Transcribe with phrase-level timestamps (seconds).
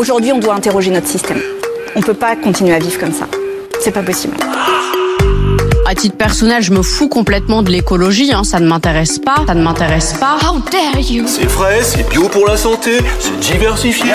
[0.00, 1.36] Aujourd'hui, on doit interroger notre système.
[1.94, 3.26] On peut pas continuer à vivre comme ça.
[3.82, 4.34] C'est pas possible.
[5.86, 8.42] À titre personnel, je me fous complètement de l'écologie, hein.
[8.42, 10.38] ça ne m'intéresse pas, ça ne m'intéresse pas.
[10.42, 11.24] How dare you?
[11.26, 14.12] C'est frais, c'est bio pour la santé, c'est diversifié.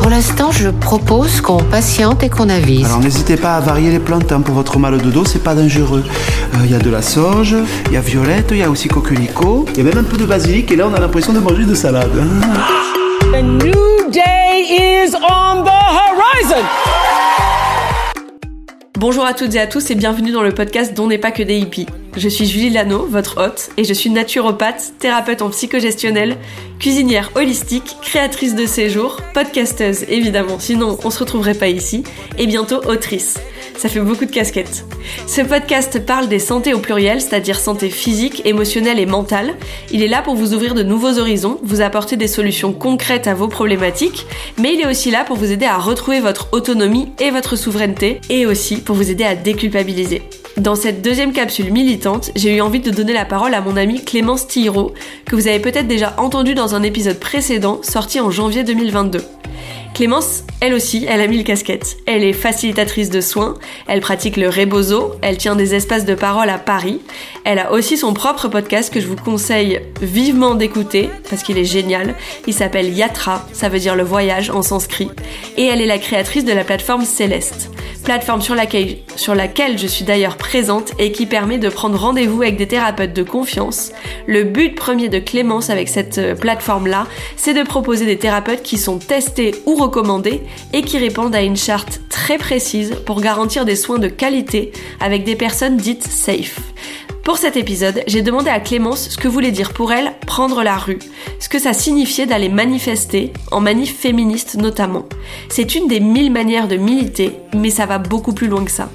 [0.00, 2.86] Pour l'instant, je propose qu'on patiente et qu'on avise.
[2.86, 5.54] Alors n'hésitez pas à varier les plantes hein, pour votre mal de dos, c'est pas
[5.54, 6.02] dangereux.
[6.64, 7.56] Il y a de la sauge,
[7.88, 10.16] il y a violette, il y a aussi coquelicot, il y a même un peu
[10.16, 12.08] de basilic et là on a l'impression de manger de salade.
[12.18, 12.91] hein.
[13.34, 16.64] A new day is on the horizon.
[18.98, 21.42] Bonjour à toutes et à tous et bienvenue dans le podcast dont n'est pas que
[21.42, 21.86] des hippies.
[22.14, 26.36] Je suis Julie Lano, votre hôte, et je suis naturopathe, thérapeute en psychogestionnel,
[26.78, 32.04] cuisinière holistique, créatrice de séjours, podcasteuse évidemment, sinon on se retrouverait pas ici,
[32.36, 33.38] et bientôt autrice.
[33.82, 34.84] Ça fait beaucoup de casquettes.
[35.26, 39.54] Ce podcast parle des santé au pluriel, c'est-à-dire santé physique, émotionnelle et mentale.
[39.90, 43.34] Il est là pour vous ouvrir de nouveaux horizons, vous apporter des solutions concrètes à
[43.34, 44.24] vos problématiques,
[44.56, 48.20] mais il est aussi là pour vous aider à retrouver votre autonomie et votre souveraineté,
[48.30, 50.22] et aussi pour vous aider à déculpabiliser.
[50.58, 54.04] Dans cette deuxième capsule militante, j'ai eu envie de donner la parole à mon amie
[54.04, 58.62] Clémence Thiraud, que vous avez peut-être déjà entendu dans un épisode précédent sorti en janvier
[58.62, 59.24] 2022.
[59.94, 61.98] Clémence, elle aussi, elle a mille casquettes.
[62.06, 63.54] Elle est facilitatrice de soins,
[63.86, 67.00] elle pratique le rebozo, elle tient des espaces de parole à Paris.
[67.44, 71.64] Elle a aussi son propre podcast que je vous conseille vivement d'écouter parce qu'il est
[71.64, 72.14] génial.
[72.46, 75.10] Il s'appelle Yatra, ça veut dire le voyage en sanskrit.
[75.58, 77.70] Et elle est la créatrice de la plateforme Céleste.
[78.02, 82.42] Plateforme sur laquelle, sur laquelle je suis d'ailleurs présente et qui permet de prendre rendez-vous
[82.42, 83.92] avec des thérapeutes de confiance.
[84.26, 87.06] Le but premier de Clémence avec cette euh, plateforme-là,
[87.36, 89.81] c'est de proposer des thérapeutes qui sont testés ou
[90.72, 95.24] et qui répondent à une charte très précise pour garantir des soins de qualité avec
[95.24, 96.60] des personnes dites safe.
[97.24, 100.76] Pour cet épisode, j'ai demandé à Clémence ce que voulait dire pour elle prendre la
[100.76, 100.98] rue,
[101.38, 105.04] ce que ça signifiait d'aller manifester, en manif féministe notamment.
[105.48, 108.88] C'est une des mille manières de militer, mais ça va beaucoup plus loin que ça.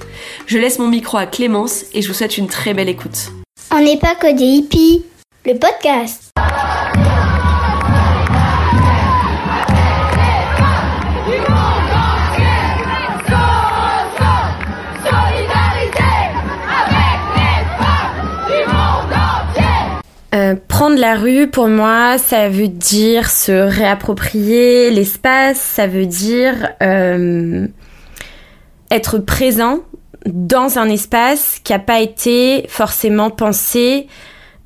[0.45, 3.31] Je laisse mon micro à Clémence et je vous souhaite une très belle écoute.
[3.71, 5.03] On n'est pas que des hippies.
[5.45, 6.31] Le podcast.
[20.87, 27.67] Prendre la rue, pour moi, ça veut dire se réapproprier l'espace, ça veut dire euh,
[28.89, 29.79] être présent
[30.25, 34.07] dans un espace qui n'a pas été forcément pensé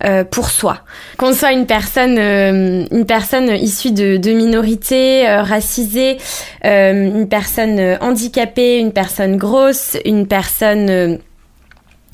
[0.03, 0.81] euh, pour soi.
[1.17, 6.17] Qu'on soit une personne, euh, une personne issue de, de minorités euh, racisées,
[6.65, 11.17] euh, une personne handicapée, une personne grosse, une personne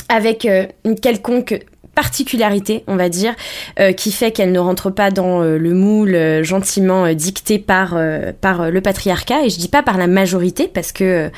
[0.07, 0.47] avec
[0.85, 1.59] une quelconque
[1.97, 3.33] particularité, on va dire,
[3.79, 7.97] euh, qui fait qu'elle ne rentre pas dans euh, le moule euh, gentiment dicté par,
[8.39, 9.43] par le patriarcat.
[9.43, 11.31] Et je dis pas par la majorité, parce que,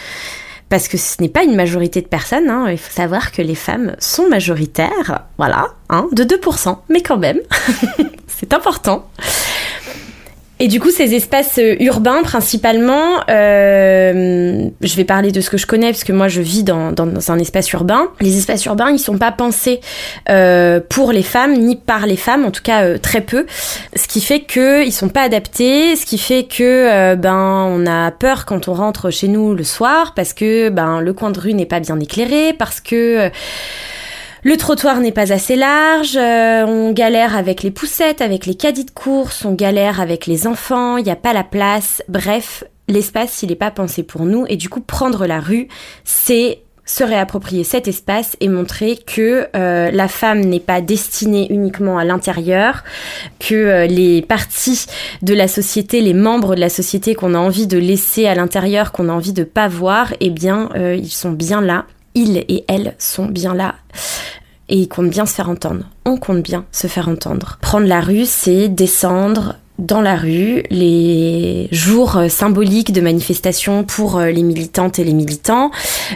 [0.68, 2.50] parce que ce n'est pas une majorité de personnes.
[2.50, 2.66] hein.
[2.69, 7.40] Il faut savoir que les femmes sont majoritaires, voilà, hein, de 2%, mais quand même,
[8.28, 9.09] c'est important.
[10.62, 15.58] Et du coup, ces espaces euh, urbains, principalement, euh, je vais parler de ce que
[15.58, 18.09] je connais, parce que moi, je vis dans, dans, dans un espace urbain.
[18.20, 19.80] Les espaces urbains, ils sont pas pensés
[20.30, 23.46] euh, pour les femmes, ni par les femmes, en tout cas euh, très peu.
[23.96, 27.86] Ce qui fait que ils sont pas adaptés, ce qui fait que euh, ben on
[27.88, 31.40] a peur quand on rentre chez nous le soir, parce que ben le coin de
[31.40, 33.30] rue n'est pas bien éclairé, parce que euh,
[34.44, 38.86] le trottoir n'est pas assez large, euh, on galère avec les poussettes, avec les caddies
[38.86, 42.02] de course, on galère avec les enfants, il n'y a pas la place.
[42.08, 44.46] Bref, l'espace, il n'est pas pensé pour nous.
[44.48, 45.68] Et du coup, prendre la rue,
[46.04, 52.00] c'est se réapproprier cet espace et montrer que euh, la femme n'est pas destinée uniquement
[52.00, 52.84] à l'intérieur,
[53.38, 54.88] que euh, les parties
[55.22, 58.92] de la société, les membres de la société qu'on a envie de laisser à l'intérieur,
[58.92, 61.86] qu'on a envie de pas voir, eh bien, euh, ils sont bien là.
[62.22, 63.75] Ils et elles sont bien là
[64.68, 65.85] et ils comptent bien se faire entendre.
[66.03, 67.57] On compte bien se faire entendre.
[67.62, 74.18] Prendre la rue, c'est descendre dans la rue les jours euh, symboliques de manifestation pour
[74.18, 75.72] euh, les militantes et les militants,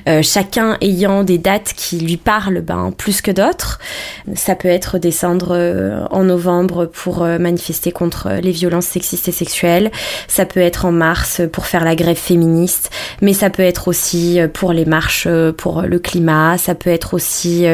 [0.08, 3.80] euh, chacun ayant des dates qui lui parlent ben, plus que d'autres.
[4.36, 9.92] Ça peut être descendre en novembre pour manifester contre les violences sexistes et sexuelles,
[10.28, 12.90] ça peut être en mars pour faire la grève féministe,
[13.22, 15.28] mais ça peut être aussi pour les marches
[15.58, 17.66] pour le climat, ça peut être aussi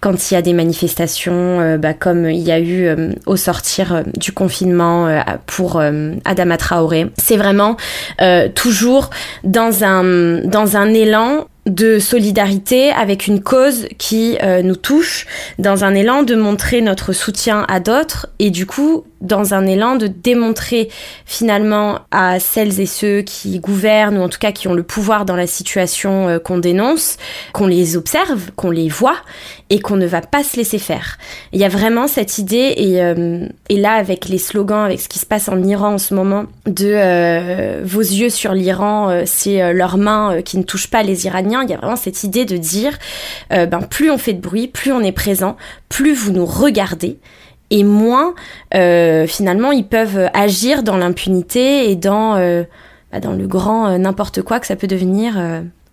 [0.00, 2.88] quand il y a des manifestations bah, comme il y a eu
[3.26, 7.10] au sortir du confinement pour euh, Adama Traoré.
[7.16, 7.76] C'est vraiment
[8.20, 9.10] euh, toujours
[9.42, 15.26] dans un, dans un élan de solidarité avec une cause qui euh, nous touche,
[15.58, 19.96] dans un élan de montrer notre soutien à d'autres et du coup dans un élan
[19.96, 20.88] de démontrer
[21.26, 25.24] finalement à celles et ceux qui gouvernent ou en tout cas qui ont le pouvoir
[25.24, 27.16] dans la situation euh, qu'on dénonce,
[27.52, 29.16] qu'on les observe, qu'on les voit
[29.70, 31.18] et qu'on ne va pas se laisser faire.
[31.52, 35.08] Il y a vraiment cette idée et, euh, et là avec les slogans, avec ce
[35.08, 39.72] qui se passe en Iran en ce moment, de euh, vos yeux sur l'Iran, c'est
[39.72, 41.62] leurs mains qui ne touchent pas les Iraniens.
[41.64, 42.98] Il y a vraiment cette idée de dire,
[43.50, 45.56] ben plus on fait de bruit, plus on est présent,
[45.88, 47.18] plus vous nous regardez
[47.70, 48.34] et moins
[48.74, 52.64] euh, finalement ils peuvent agir dans l'impunité et dans, euh,
[53.12, 55.34] bah, dans le grand euh, n'importe quoi que ça peut devenir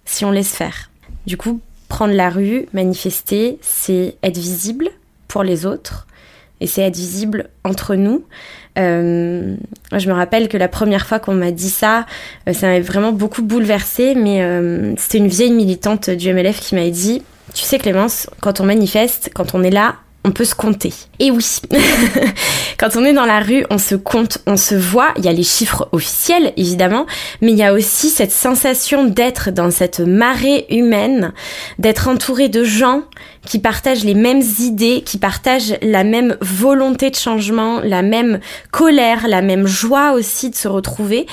[0.05, 0.89] si on laisse faire.
[1.25, 4.89] Du coup, prendre la rue, manifester, c'est être visible
[5.27, 6.07] pour les autres
[6.59, 8.23] et c'est être visible entre nous.
[8.77, 9.55] Euh,
[9.91, 12.05] je me rappelle que la première fois qu'on m'a dit ça,
[12.51, 17.23] ça m'avait vraiment beaucoup bouleversée, mais c'était une vieille militante du MLF qui m'avait dit,
[17.53, 20.93] tu sais Clémence, quand on manifeste, quand on est là, on peut se compter.
[21.19, 21.59] Et oui,
[22.77, 25.33] quand on est dans la rue, on se compte, on se voit, il y a
[25.33, 27.07] les chiffres officiels évidemment,
[27.41, 31.33] mais il y a aussi cette sensation d'être dans cette marée humaine,
[31.79, 33.03] d'être entouré de gens
[33.45, 38.39] qui partagent les mêmes idées, qui partagent la même volonté de changement, la même
[38.69, 41.25] colère, la même joie aussi de se retrouver.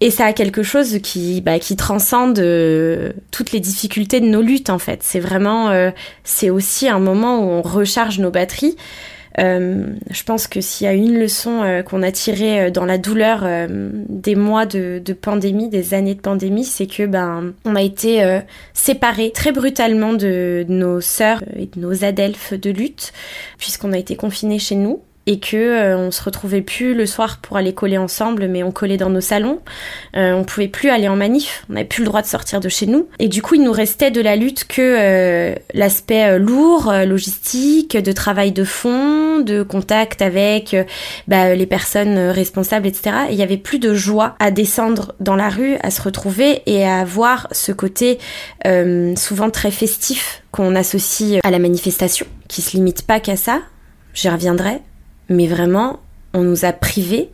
[0.00, 4.42] Et ça a quelque chose qui, bah, qui transcende euh, toutes les difficultés de nos
[4.42, 5.02] luttes en fait.
[5.02, 5.90] C'est vraiment, euh,
[6.22, 8.76] c'est aussi un moment où on recharge nos batteries.
[9.38, 13.46] Euh, je pense que s'il y a une leçon qu'on a tirée dans la douleur
[13.68, 18.40] des mois de, pandémie, des années de pandémie, c'est que ben on a été
[18.72, 23.12] séparés très brutalement de, de nos sœurs et de nos adelphes de lutte,
[23.58, 27.38] puisqu'on a été confinés chez nous et que euh, on se retrouvait plus le soir
[27.38, 29.60] pour aller coller ensemble, mais on collait dans nos salons.
[30.16, 32.68] Euh, on pouvait plus aller en manif, on n'avait plus le droit de sortir de
[32.68, 33.08] chez nous.
[33.18, 37.96] Et du coup, il nous restait de la lutte que euh, l'aspect euh, lourd, logistique,
[37.96, 40.76] de travail de fond, de contact avec
[41.26, 43.16] bah, les personnes responsables, etc.
[43.28, 46.62] Et il y avait plus de joie à descendre dans la rue, à se retrouver
[46.66, 48.18] et à avoir ce côté
[49.16, 53.60] souvent très festif qu'on associe à la manifestation, qui se limite pas qu'à ça.
[54.14, 54.80] J'y reviendrai,
[55.28, 56.00] mais vraiment,
[56.34, 57.30] on nous a privés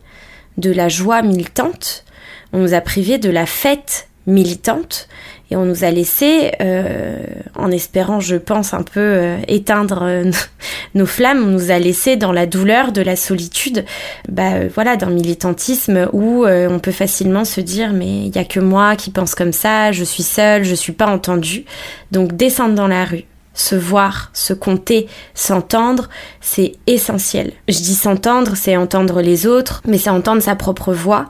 [0.57, 2.05] de la joie militante,
[2.51, 5.07] on nous a privés de la fête militante,
[5.53, 7.17] et on nous a laissé, euh,
[7.55, 10.31] en espérant, je pense, un peu euh, éteindre euh,
[10.95, 13.85] nos flammes, on nous a laissé dans la douleur de la solitude,
[14.27, 18.59] bah, voilà, d'un militantisme où on peut facilement se dire mais il y a que
[18.59, 21.65] moi qui pense comme ça, je suis seule, je suis pas entendue.
[22.11, 26.09] Donc descendre dans la rue, se voir, se compter, s'entendre,
[26.41, 27.53] c'est essentiel.
[27.67, 31.29] Je dis s'entendre, c'est entendre les autres, mais c'est entendre sa propre voix,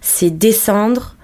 [0.00, 1.16] c'est descendre,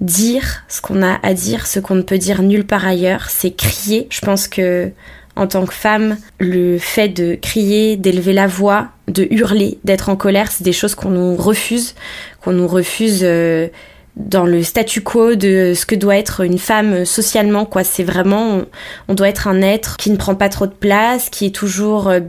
[0.00, 3.52] dire ce qu'on a à dire, ce qu'on ne peut dire nulle part ailleurs, c'est
[3.52, 4.06] crier.
[4.10, 4.90] Je pense que
[5.36, 10.16] en tant que femme, le fait de crier, d'élever la voix, de hurler, d'être en
[10.16, 11.94] colère, c'est des choses qu'on nous refuse,
[12.40, 13.68] qu'on nous refuse euh,
[14.16, 17.84] dans le statu quo de ce que doit être une femme socialement quoi.
[17.84, 18.62] C'est vraiment
[19.08, 22.08] on, doit être un être qui ne prend pas trop de place qui est toujours
[22.08, 22.20] euh,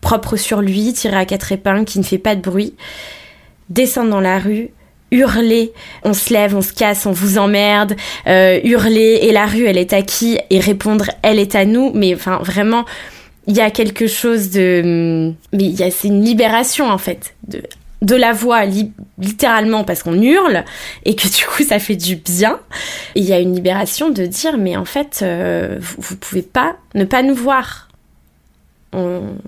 [0.00, 2.74] propre sur lui tiré à quatre épingles qui ne fait pas de bruit
[3.68, 4.70] descendre dans la rue
[5.12, 5.72] hurler,
[6.02, 7.94] on se lève, on se casse, on vous emmerde,
[8.26, 10.38] euh, hurler et la rue elle est à qui?
[10.50, 12.84] Et répondre elle est à nous, mais enfin vraiment
[13.46, 17.34] il y a quelque chose de mais il y a c'est une libération en fait
[17.46, 17.62] de
[18.02, 18.64] de la voix
[19.18, 20.64] littéralement parce qu'on hurle
[21.04, 22.60] et que du coup ça fait du bien.
[23.14, 27.04] il y a une libération de dire mais en fait euh, vous, pouvez pas ne
[27.04, 27.88] pas nous voir.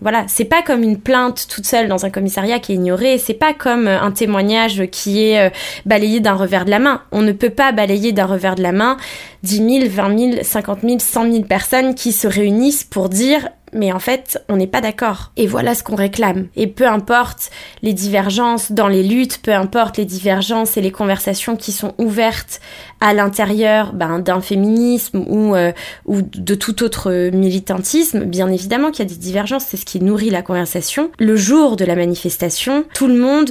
[0.03, 3.33] voilà, c'est pas comme une plainte toute seule dans un commissariat qui est ignorée, c'est
[3.33, 5.51] pas comme un témoignage qui est euh,
[5.87, 7.03] balayé d'un revers de la main.
[7.13, 8.99] On ne peut pas balayer d'un revers de la main
[9.45, 13.93] 10 000, 20 000, 50 000, 100 000 personnes qui se réunissent pour dire mais
[13.93, 15.33] en fait, on n'est pas d'accord.
[15.37, 16.49] Et voilà ce qu'on réclame.
[16.57, 17.51] Et peu importe
[17.83, 22.61] les divergences dans les luttes, peu importe les divergences et les conversations qui sont ouvertes
[23.01, 25.73] à l'intérieur ben, d'un féminisme ou, euh,
[26.07, 30.01] ou de tout autre militantisme, bien évidemment qu'il y a des divergences, c'est ce qui
[30.01, 31.11] nourrit la conversation.
[31.19, 33.51] Le jour de la manifestation, tout le monde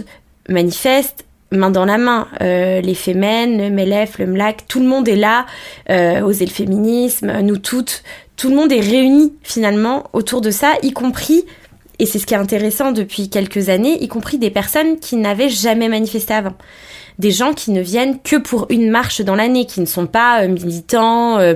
[0.50, 2.27] manifeste main dans la main.
[2.41, 5.45] Euh, les le MELEF, le MLAC, tout le monde est là,
[5.89, 8.03] euh, oser le féminisme, nous toutes,
[8.38, 11.44] tout le monde est réuni finalement autour de ça, y compris,
[12.00, 15.50] et c'est ce qui est intéressant depuis quelques années, y compris des personnes qui n'avaient
[15.50, 16.53] jamais manifesté avant.
[17.17, 20.44] Des gens qui ne viennent que pour une marche dans l'année, qui ne sont pas
[20.44, 21.56] euh, militants euh,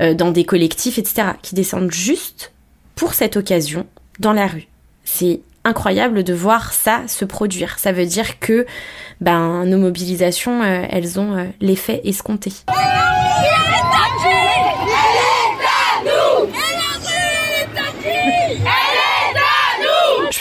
[0.00, 2.52] euh, dans des collectifs, etc., qui descendent juste
[2.94, 3.86] pour cette occasion
[4.18, 4.68] dans la rue.
[5.04, 7.78] C'est incroyable de voir ça se produire.
[7.78, 8.66] Ça veut dire que
[9.20, 12.52] ben, nos mobilisations, elles ont l'effet escompté.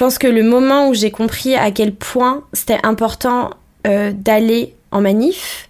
[0.01, 3.51] Pense que le moment où j'ai compris à quel point c'était important
[3.85, 5.69] euh, d'aller en manif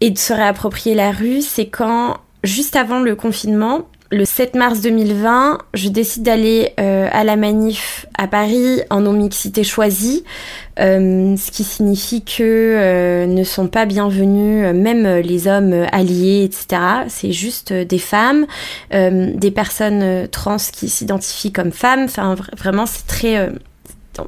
[0.00, 4.80] et de se réapproprier la rue, c'est quand, juste avant le confinement, le 7 mars
[4.82, 10.22] 2020, je décide d'aller euh, à la manif à Paris en non-mixité choisie,
[10.78, 16.82] euh, ce qui signifie que euh, ne sont pas bienvenus même les hommes alliés, etc.
[17.08, 18.46] C'est juste des femmes,
[18.92, 22.04] des personnes trans qui s'identifient comme femmes.
[22.04, 23.50] Enfin, vr- vraiment, c'est très...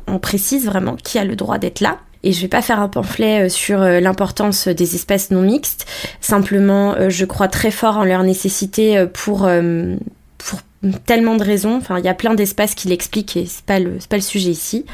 [0.06, 1.98] on précise vraiment qui a le droit d'être là.
[2.24, 5.86] Et je vais pas faire un pamphlet euh, sur euh, l'importance des espaces non mixtes.
[6.20, 9.94] Simplement, euh, je crois très fort en leur nécessité euh, pour euh,
[10.38, 10.60] pour
[11.06, 11.76] tellement de raisons.
[11.76, 14.50] Enfin, il y a plein d'espaces qui l'expliquent et c'est pas le pas le sujet
[14.50, 14.84] ici.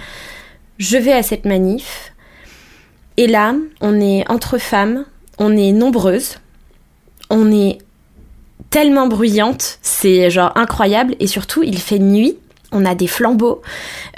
[0.79, 2.13] Je vais à cette manif
[3.17, 5.05] et là, on est entre femmes,
[5.39, 6.39] on est nombreuses,
[7.31, 7.79] on est
[8.71, 12.37] tellement bruyante, c'est genre incroyable et surtout il fait nuit.
[12.75, 13.63] On a des flambeaux.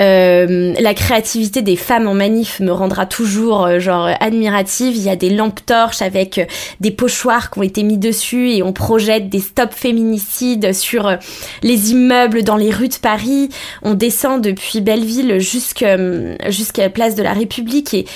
[0.00, 4.96] Euh, la créativité des femmes en manif me rendra toujours euh, genre admirative.
[4.96, 6.44] Il y a des lampes torches avec euh,
[6.80, 11.16] des pochoirs qui ont été mis dessus et on projette des stops féminicides sur
[11.62, 13.50] les immeubles dans les rues de Paris.
[13.82, 18.06] On descend depuis Belleville jusqu'à la place de la République et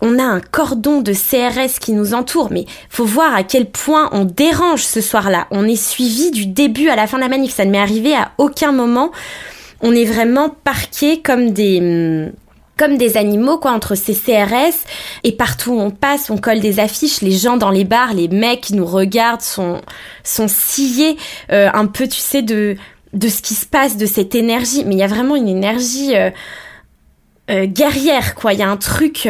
[0.00, 4.10] on a un cordon de CRS qui nous entoure, mais faut voir à quel point
[4.12, 5.46] on dérange ce soir-là.
[5.50, 7.54] On est suivi du début à la fin de la manif.
[7.54, 9.10] Ça ne m'est arrivé à aucun moment.
[9.80, 12.32] On est vraiment parqués comme des hum,
[13.16, 14.76] animaux quoi entre ces CRS
[15.24, 18.28] et partout où on passe on colle des affiches les gens dans les bars les
[18.28, 19.80] mecs qui nous regardent sont
[20.24, 21.16] sciés
[21.52, 22.76] euh, un peu tu sais de
[23.14, 24.84] ce qui se passe de cette énergie.
[24.84, 26.30] Mais il y a vraiment une énergie euh,
[27.50, 28.52] euh, guerrière quoi.
[28.52, 29.28] Il y a un truc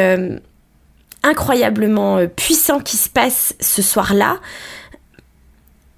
[1.22, 4.38] incroyablement puissant qui se passe ce soir-là.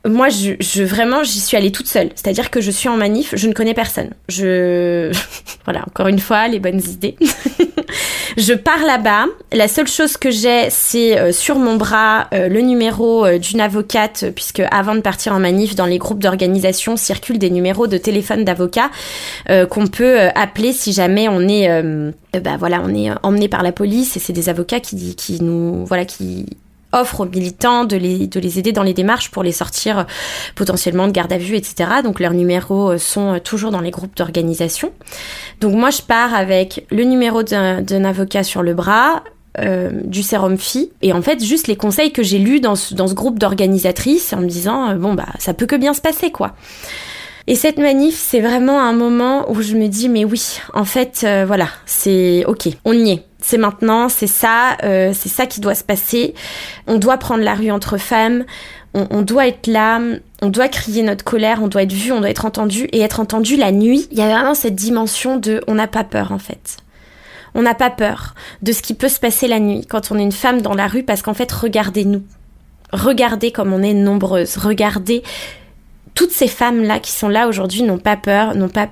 [0.07, 2.11] Moi, je, je vraiment, j'y suis allée toute seule.
[2.15, 4.11] C'est-à-dire que je suis en manif, je ne connais personne.
[4.29, 5.13] Je,
[5.65, 7.17] voilà, encore une fois, les bonnes idées.
[8.37, 9.27] je pars là-bas.
[9.53, 13.61] La seule chose que j'ai, c'est euh, sur mon bras euh, le numéro euh, d'une
[13.61, 17.99] avocate, puisque avant de partir en manif, dans les groupes d'organisation circulent des numéros de
[17.99, 18.91] téléphone d'avocats
[19.51, 21.69] euh, qu'on peut euh, appeler si jamais on est,
[22.41, 24.17] bah voilà, on est emmené par la police.
[24.17, 26.47] Et c'est des avocats qui, qui nous, voilà, qui
[26.93, 30.05] offrent aux militants de les, de les aider dans les démarches pour les sortir euh,
[30.55, 31.91] potentiellement de garde à vue, etc.
[32.03, 34.93] Donc leurs numéros euh, sont euh, toujours dans les groupes d'organisation.
[35.61, 39.23] Donc moi je pars avec le numéro d'un avocat sur le bras,
[40.05, 43.41] du sérum phi et en fait juste les conseils que j'ai lus dans ce, groupe
[43.41, 46.55] d'organisatrices en me disant bon bah ça peut que bien se passer quoi.
[47.51, 51.23] Et cette manif, c'est vraiment un moment où je me dis, mais oui, en fait,
[51.25, 53.25] euh, voilà, c'est ok, on y est.
[53.41, 56.35] C'est maintenant, c'est ça, euh, c'est ça qui doit se passer.
[56.87, 58.45] On doit prendre la rue entre femmes,
[58.93, 59.99] on, on doit être là,
[60.43, 63.19] on doit crier notre colère, on doit être vu, on doit être entendu, et être
[63.19, 64.07] entendu la nuit.
[64.11, 66.77] Il y a vraiment cette dimension de, on n'a pas peur en fait.
[67.55, 70.23] On n'a pas peur de ce qui peut se passer la nuit quand on est
[70.23, 72.25] une femme dans la rue, parce qu'en fait, regardez-nous.
[72.93, 74.59] Regardez comme on est nombreuses.
[74.59, 75.23] Regardez
[76.19, 78.89] toutes ces femmes-là qui sont là aujourd'hui n'ont pas peur, n'ont pas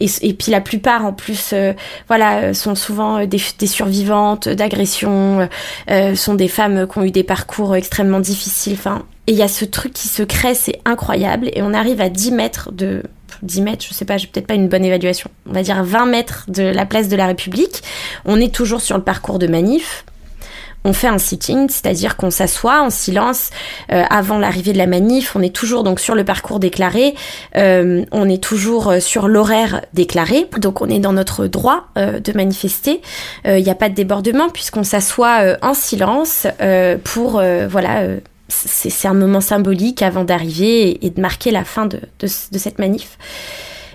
[0.00, 1.72] et, puis la plupart en plus, euh,
[2.08, 5.48] voilà, sont souvent des, des survivantes d'agressions,
[5.88, 8.72] euh, sont des femmes qui ont eu des parcours extrêmement difficiles.
[8.72, 12.00] Enfin, et il y a ce truc qui se crée, c'est incroyable, et on arrive
[12.00, 13.04] à 10 mètres de
[13.42, 15.30] 10 mètres, je sais pas, j'ai peut-être pas une bonne évaluation.
[15.48, 17.84] On va dire 20 mètres de la place de la République.
[18.24, 20.04] On est toujours sur le parcours de manif
[20.84, 23.50] on fait un sitting, c'est-à-dire qu'on s'assoit en silence
[23.90, 25.34] euh, avant l'arrivée de la manif.
[25.34, 27.14] On est toujours donc sur le parcours déclaré,
[27.56, 32.32] euh, on est toujours sur l'horaire déclaré, donc on est dans notre droit euh, de
[32.32, 33.00] manifester.
[33.46, 36.46] Il n'y a pas de débordement puisqu'on s'assoit en silence
[37.04, 38.02] pour voilà.
[38.48, 43.18] c'est un moment symbolique avant d'arriver et, de marquer la fin de cette manif.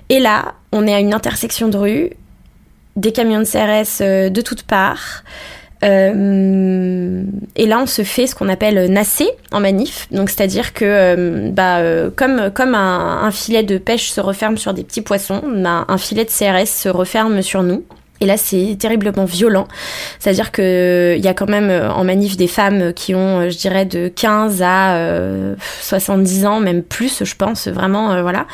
[0.10, 2.10] Et là, on est à une intersection de rue,
[2.96, 5.24] des camions de CRS de toutes parts.
[5.84, 7.24] Euh,
[7.56, 10.08] et là, on se fait ce qu'on appelle nasser en manif.
[10.12, 14.58] Donc, c'est-à-dire que, euh, bah, euh, comme, comme un, un, filet de pêche se referme
[14.58, 17.84] sur des petits poissons, bah, un filet de CRS se referme sur nous.
[18.22, 19.68] Et là, c'est terriblement violent.
[20.20, 23.86] C'est-à-dire que il y a quand même en manif des femmes qui ont, je dirais,
[23.86, 28.46] de 15 à 70 ans, même plus, je pense, vraiment, voilà.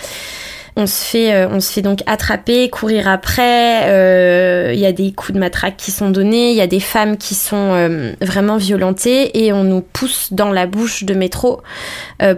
[0.78, 3.84] On se fait, euh, on se fait donc attraper, courir après.
[3.84, 6.52] Il euh, y a des coups de matraque qui sont donnés.
[6.52, 10.52] Il y a des femmes qui sont euh, vraiment violentées et on nous pousse dans
[10.52, 11.62] la bouche de métro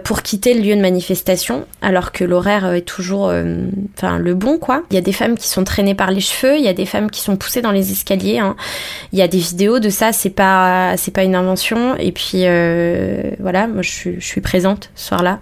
[0.04, 3.32] pour quitter le lieu de manifestation, alors que l'horaire est toujours,
[3.96, 4.82] enfin le bon quoi.
[4.90, 6.56] Il y a des femmes qui sont traînées par les cheveux.
[6.56, 8.34] Il y a des femmes qui sont poussées dans les escaliers.
[8.34, 8.56] Il hein.
[9.12, 10.12] y a des vidéos de ça.
[10.12, 11.96] C'est pas, c'est pas une invention.
[11.96, 12.42] Et puis
[13.38, 15.38] voilà, moi je suis, je suis présente ce soir-là.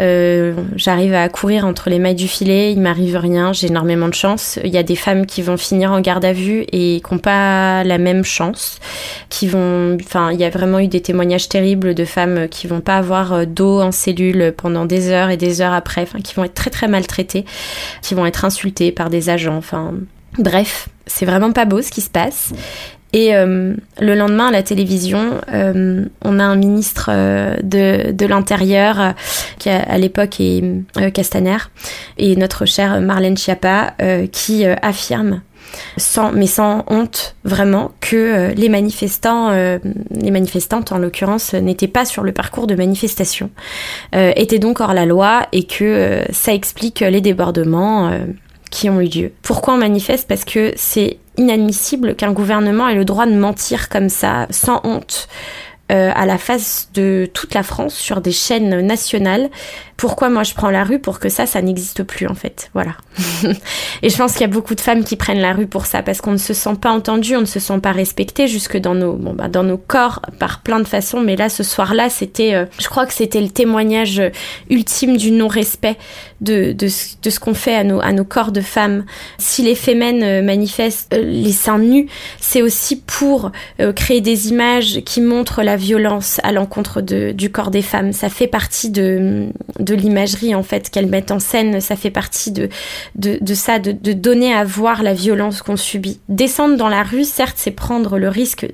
[0.00, 4.14] Euh, j'arrive à courir entre les mailles dû filer, il m'arrive rien, j'ai énormément de
[4.14, 4.58] chance.
[4.64, 7.18] Il y a des femmes qui vont finir en garde à vue et qui n'ont
[7.18, 8.80] pas la même chance,
[9.28, 12.80] qui vont, enfin, il y a vraiment eu des témoignages terribles de femmes qui vont
[12.80, 16.54] pas avoir d'eau en cellule pendant des heures et des heures après, qui vont être
[16.54, 17.44] très très maltraitées,
[18.02, 19.94] qui vont être insultées par des agents, enfin,
[20.38, 22.52] bref, c'est vraiment pas beau ce qui se passe.
[23.14, 28.26] Et euh, le lendemain à la télévision, euh, on a un ministre euh, de, de
[28.26, 29.14] l'Intérieur
[29.60, 30.62] qui à l'époque est
[31.12, 31.58] Castaner
[32.18, 33.94] et notre chère Marlène Schiappa
[34.32, 35.42] qui affirme
[35.96, 42.24] sans, mais sans honte vraiment que les manifestants, les manifestantes en l'occurrence, n'étaient pas sur
[42.24, 43.50] le parcours de manifestation,
[44.12, 48.10] étaient donc hors la loi et que ça explique les débordements
[48.70, 49.32] qui ont eu lieu.
[49.42, 50.28] Pourquoi on manifeste?
[50.28, 55.28] Parce que c'est inadmissible qu'un gouvernement ait le droit de mentir comme ça, sans honte,
[55.92, 59.50] euh, à la face de toute la France sur des chaînes nationales.
[59.98, 62.70] Pourquoi moi je prends la rue pour que ça, ça n'existe plus en fait?
[62.72, 62.92] Voilà.
[64.02, 66.02] et je pense qu'il y a beaucoup de femmes qui prennent la rue pour ça
[66.02, 68.94] parce qu'on ne se sent pas entendu, on ne se sent pas respecté jusque dans
[68.94, 71.20] nos, bon, bah, dans nos corps par plein de façons.
[71.20, 74.22] Mais là, ce soir-là, c'était, euh, je crois que c'était le témoignage
[74.70, 75.98] ultime du non-respect
[76.40, 79.04] de, de, ce qu'on fait à nos, à nos corps de femmes.
[79.36, 82.08] Si les fémènes euh, manifestent les seins nus,
[82.40, 83.52] c'est aussi pour
[83.96, 88.12] créer des images qui montrent la violence à l'encontre du corps des femmes.
[88.12, 91.80] Ça fait partie de, l'imagerie en fait qu'elles mettent en scène.
[91.80, 92.68] Ça fait partie de,
[93.54, 96.20] ça, de donner à voir la violence qu'on subit.
[96.28, 98.66] Descendre dans la rue, certes, c'est prendre le risque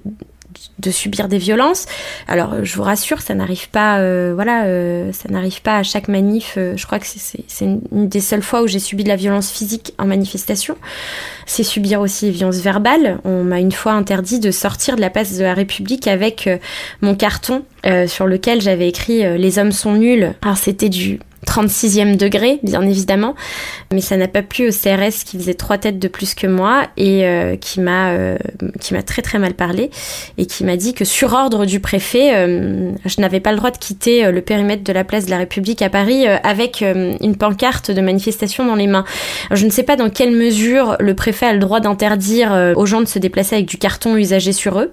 [0.81, 1.87] de subir des violences.
[2.27, 6.09] Alors, je vous rassure, ça n'arrive pas, euh, voilà, euh, ça n'arrive pas à chaque
[6.09, 6.55] manif.
[6.57, 9.51] Euh, je crois que c'est une, des seules fois où j'ai subi de la violence
[9.51, 10.77] physique en manifestation.
[11.47, 13.19] C'est subir aussi les violences verbales.
[13.25, 16.49] On m'a une fois interdit de sortir de la place de la République avec
[17.01, 17.65] mon carton
[18.07, 20.33] sur lequel j'avais écrit Les hommes sont nuls.
[20.43, 23.35] Alors, c'était du 36e degré, bien évidemment,
[23.93, 26.85] mais ça n'a pas plu au CRS qui faisait trois têtes de plus que moi
[26.97, 28.37] et euh, qui m'a euh,
[28.81, 29.91] qui m'a très très mal parlé
[30.37, 33.71] et qui m'a dit que sur ordre du préfet, euh, je n'avais pas le droit
[33.71, 37.91] de quitter le périmètre de la place de la République à Paris avec une pancarte
[37.91, 39.05] de manifestation dans les mains.
[39.51, 43.01] je ne sais pas dans quelle mesure le préfet a le droit d'interdire aux gens
[43.01, 44.93] de se déplacer avec du carton usagé sur eux.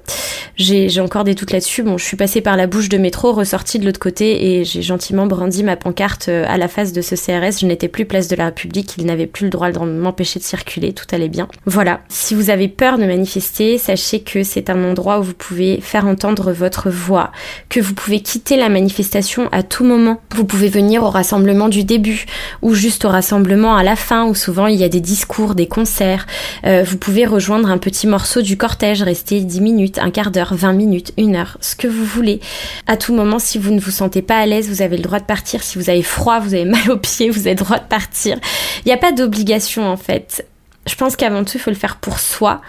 [0.55, 1.83] J'ai encore des doutes là-dessus.
[1.83, 4.81] Bon, je suis passée par la bouche de métro, ressortie de l'autre côté et j'ai
[4.81, 8.35] gentiment brandi ma pancarte à la face de ce CRS, je n'étais plus place de
[8.35, 11.47] la République, il n'avait plus le droit de m'empêcher de circuler, tout allait bien.
[11.65, 15.79] Voilà, si vous avez peur de manifester, sachez que c'est un endroit où vous pouvez
[15.81, 17.31] faire entendre votre voix,
[17.69, 20.21] que vous pouvez quitter la manifestation à tout moment.
[20.35, 22.25] Vous pouvez venir au rassemblement du début
[22.61, 25.67] ou juste au rassemblement à la fin où souvent il y a des discours, des
[25.67, 26.27] concerts.
[26.65, 30.53] Euh, vous pouvez rejoindre un petit morceau du cortège, rester 10 minutes, un quart d'heure,
[30.53, 32.39] 20 minutes, une heure, ce que vous voulez.
[32.87, 35.19] À tout moment, si vous ne vous sentez pas à l'aise, vous avez le droit
[35.19, 35.63] de partir.
[35.63, 38.37] Si vous avez froid, vous avez mal aux pieds, vous avez droit de partir.
[38.85, 40.45] Il n'y a pas d'obligation en fait.
[40.87, 42.61] Je pense qu'avant tout, il faut le faire pour soi.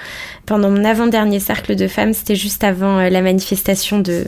[0.47, 4.25] Pendant mon avant-dernier cercle de femmes, c'était juste avant euh, la manifestation de...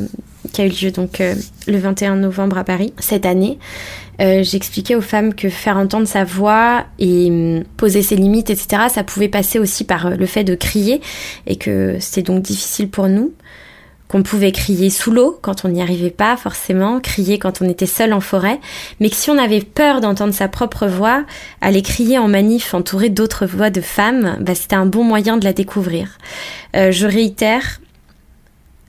[0.53, 1.35] qui a eu lieu donc euh,
[1.67, 3.59] le 21 novembre à Paris cette année.
[4.21, 8.83] Euh, j'expliquais aux femmes que faire entendre sa voix et hum, poser ses limites, etc.,
[8.91, 11.01] ça pouvait passer aussi par le fait de crier
[11.47, 13.33] et que c'était donc difficile pour nous
[14.11, 17.87] qu'on pouvait crier sous l'eau quand on n'y arrivait pas forcément, crier quand on était
[17.87, 18.59] seul en forêt,
[18.99, 21.25] mais que si on avait peur d'entendre sa propre voix,
[21.61, 25.45] aller crier en manif entouré d'autres voix de femmes, bah, c'était un bon moyen de
[25.45, 26.19] la découvrir.
[26.75, 27.81] Euh, je réitère,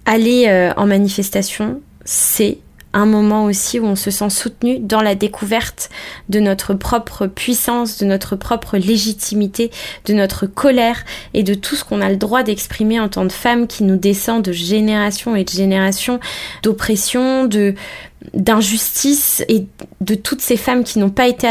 [0.08, 2.58] aller euh, en manifestation, c'est
[2.94, 5.90] un moment aussi où on se sent soutenu dans la découverte
[6.30, 9.72] de notre propre puissance, de notre propre légitimité,
[10.06, 13.34] de notre colère et de tout ce qu'on a le droit d'exprimer en tant que
[13.34, 16.20] femme qui nous descend de génération et de génération
[16.64, 17.76] d'oppression, de
[18.36, 19.66] d'injustice et
[20.00, 21.48] de toutes ces femmes qui n'ont pas été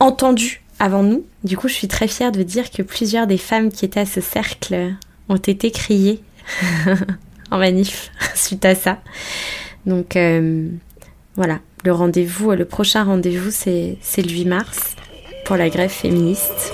[0.00, 1.24] entendues avant nous.
[1.44, 4.06] Du coup, je suis très fière de dire que plusieurs des femmes qui étaient à
[4.06, 4.94] ce cercle
[5.30, 6.22] ont été criées
[7.50, 8.98] en manif suite à ça.
[9.86, 10.68] Donc euh,
[11.36, 14.96] voilà, le rendez-vous, le prochain rendez-vous, c'est le 8 mars
[15.44, 16.72] pour la grève féministe.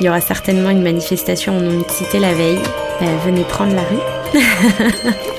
[0.00, 2.60] Il y aura certainement une manifestation en non-mixité la veille.
[3.02, 5.28] Euh, venez prendre la rue.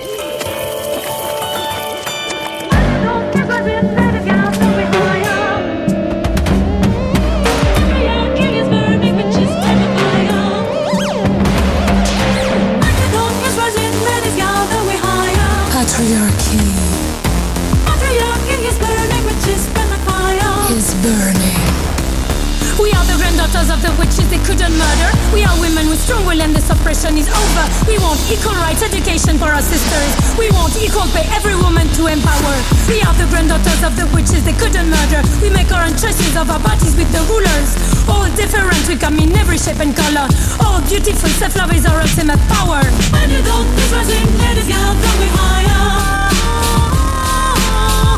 [23.90, 25.10] the witches they couldn't murder.
[25.34, 27.66] We are women with strong will and this oppression is over.
[27.90, 30.12] We want equal rights, education for our sisters.
[30.38, 32.56] We want equal pay, every woman to empower.
[32.86, 35.26] We are the granddaughters of the witches they couldn't murder.
[35.42, 37.70] We make our own choices of our bodies with the rulers.
[38.06, 40.30] All different, we come in every shape and color.
[40.62, 42.86] All beautiful, self-love is our ultimate power.
[43.18, 46.30] And you don't is rising, let us go, going higher.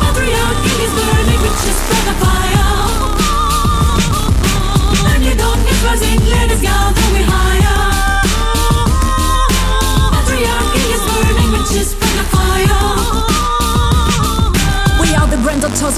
[0.04, 2.71] Patriarchy is burning, the fire.
[5.82, 6.91] You don't is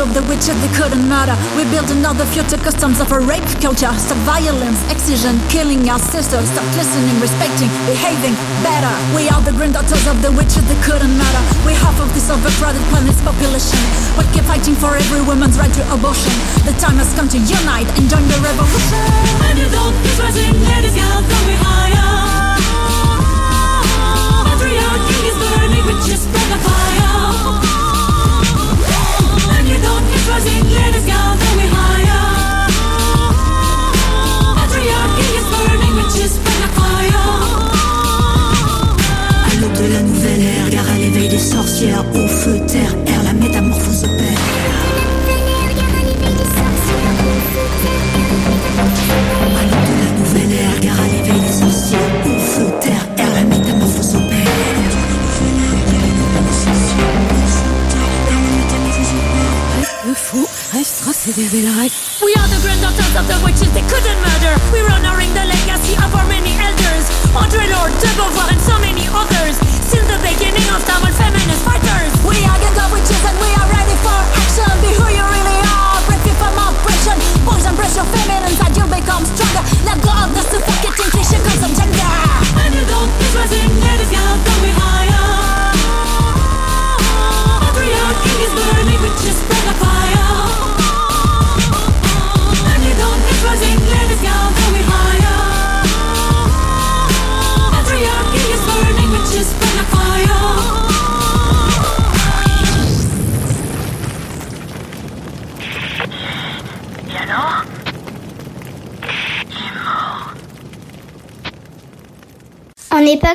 [0.05, 1.33] of the witches they couldn't murder.
[1.57, 3.89] We build another future customs of a rape culture.
[3.97, 6.45] Stop violence, excision, killing our sisters.
[6.53, 8.93] Stop listening, respecting, behaving better.
[9.17, 11.43] We are the granddaughters of the witches they couldn't murder.
[11.65, 13.81] We're half of this overcrowded planet's population.
[14.21, 16.37] We keep fighting for every woman's right to abortion.
[16.69, 19.01] The time has come to unite and join the revolution.
[19.49, 22.13] And you don't is rising, us go, going higher.
[24.53, 27.84] Patriarchy is burning, witches spread the fire.
[30.35, 32.34] Cause in the end it's gonna take me higher.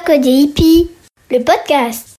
[0.09, 0.89] Que des hippies.
[1.29, 2.07] Le podcast.